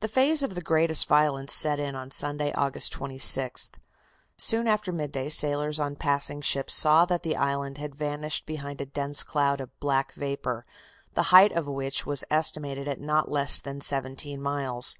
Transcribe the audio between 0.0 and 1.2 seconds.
The phase of greatest